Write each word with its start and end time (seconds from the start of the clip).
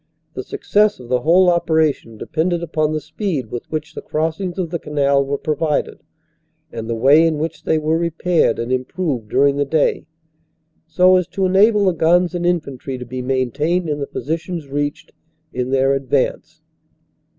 The 0.33 0.41
success 0.41 0.99
of 0.99 1.09
the 1.09 1.19
whole 1.21 1.47
operation 1.47 2.17
depended 2.17 2.63
upon 2.63 2.91
the 2.91 2.99
speed 2.99 3.51
with 3.51 3.69
which 3.69 3.93
the 3.93 4.01
crossings 4.01 4.57
of 4.57 4.71
the 4.71 4.79
canal 4.79 5.23
were 5.23 5.37
provided, 5.37 5.99
and 6.71 6.89
the 6.89 6.95
way 6.95 7.23
in 7.27 7.37
which 7.37 7.65
they 7.65 7.77
were 7.77 7.99
repaired 7.99 8.57
and 8.57 8.71
improved 8.71 9.29
during 9.29 9.57
the 9.57 9.63
day, 9.63 10.07
so 10.87 11.17
as 11.17 11.27
to 11.27 11.45
enable 11.45 11.85
the 11.85 11.93
guns 11.93 12.33
and 12.33 12.47
infantry 12.47 12.97
to 12.97 13.05
be 13.05 13.21
maintained 13.21 13.87
in 13.87 13.99
the 13.99 14.07
positions 14.07 14.67
reached 14.69 15.11
in 15.53 15.69
their 15.69 15.93
advance. 15.93 16.63